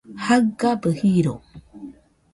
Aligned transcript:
jaɨgabɨ 0.23 0.89
jiro 0.99 1.33